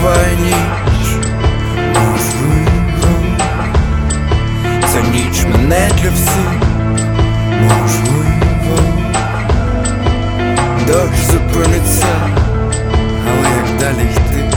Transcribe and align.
буває 0.00 0.36
ніч, 0.36 1.08
можливо, 1.94 3.14
ця 4.92 5.00
ніч 5.00 5.44
мене 5.52 5.90
для 6.02 6.10
всіх, 6.10 6.62
можливо, 7.62 8.78
дощ 10.86 11.24
зупиниться, 11.32 12.06
але 13.28 13.48
як 13.56 13.78
далі 13.80 14.06
йти, 14.10 14.50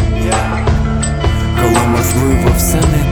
коли 1.61 1.87
можливо 1.87 2.51
все 2.57 2.75
не 2.75 3.10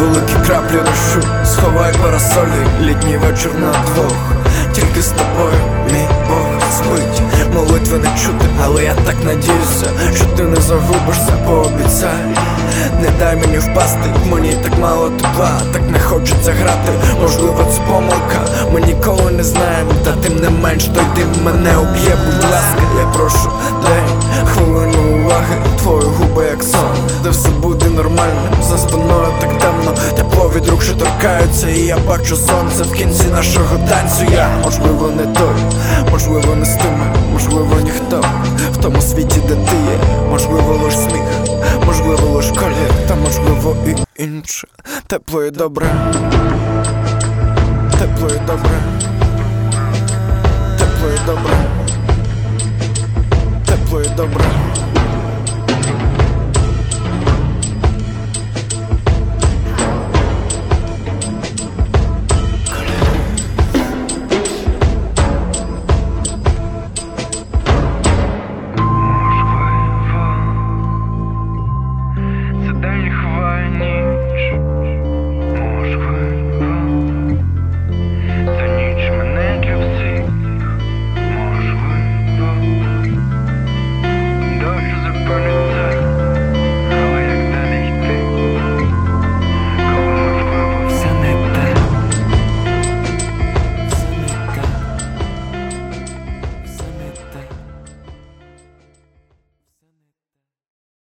Великі 0.00 0.46
краплі 0.46 0.76
дощу, 0.76 1.28
сховай 1.44 1.92
парасолі, 2.02 2.66
літній 2.82 3.16
вечір 3.16 3.50
на 3.54 3.72
двох. 3.72 4.16
Тільки 4.72 5.02
з 5.02 5.08
тобою, 5.08 5.60
мій 5.92 6.08
Бог 6.28 6.70
спить. 6.72 7.22
Молитви 7.54 7.98
не 7.98 8.18
чути, 8.18 8.46
але 8.64 8.84
я 8.84 8.94
так 8.94 9.16
надіюся, 9.24 9.86
що 10.14 10.24
ти 10.24 10.42
не 10.42 10.56
загубишся, 10.56 11.32
пообіцяй. 11.46 12.36
Не 13.00 13.08
дай 13.18 13.36
мені 13.36 13.58
впасти, 13.58 14.08
мені 14.30 14.56
так 14.62 14.78
мало 14.78 15.10
тепла, 15.10 15.60
так 15.72 15.82
не 15.90 16.00
хочеться 16.00 16.52
грати, 16.52 16.92
можливо, 17.22 17.64
це 17.72 17.80
помилка, 17.80 18.40
ми 18.72 18.80
ніколи 18.80 19.32
не 19.32 19.44
знаємо, 19.44 19.90
та 20.04 20.12
тим 20.12 20.36
не 20.36 20.50
менш 20.50 20.84
той 20.84 21.04
дим 21.16 21.44
мене 21.44 21.76
уб'є, 21.76 22.16
будь 22.26 22.50
ласка, 22.50 22.82
я 22.98 23.06
прошу, 23.06 23.50
дай 23.82 24.02
хвилину 24.46 25.18
уваги, 25.18 25.56
твої 25.82 26.02
губи 26.02 26.44
як 26.44 26.62
сон, 26.62 26.96
де 27.22 27.30
все 27.30 27.48
буде 27.48 27.86
нормально, 27.86 28.42
за 28.62 28.78
спиною 28.78 29.28
так 29.40 29.50
тепло 30.16 30.52
від 30.56 30.68
рук, 30.68 30.82
що 30.82 30.94
торкаються, 30.94 31.68
і 31.68 31.78
я 31.78 31.98
бачу 31.98 32.36
сонце 32.36 32.82
в 32.82 32.92
кінці 32.92 33.26
нашого 33.26 33.78
танцю. 33.88 34.24
Я 34.32 34.48
можливо 34.64 35.10
не 35.10 35.22
той, 35.22 35.54
можливо, 36.10 36.54
не 36.54 36.64
з 36.64 36.76
тими, 36.76 37.14
можливо, 37.32 37.76
ніхто 37.84 38.24
в 38.72 38.76
тому 38.76 39.00
світі, 39.00 39.40
де 39.48 39.54
ти 39.54 39.76
є, 39.76 39.98
можливо, 40.30 40.80
лиш 40.84 40.94
сміх, 40.94 41.56
можливо, 41.86 42.28
лиш 42.28 42.46
колір, 42.46 42.90
та 43.08 43.14
можливо 43.14 43.76
і 43.86 44.22
інше. 44.22 44.68
Тепло 45.06 45.44
і 45.44 45.50
добре, 45.50 45.86
тепло 47.98 48.28
і 48.28 48.46
добре, 48.46 48.78
тепло 50.78 51.08
і 51.14 51.26
добре, 51.26 51.56
тепло 53.66 54.02
і 54.02 54.08
добре. 54.16 54.44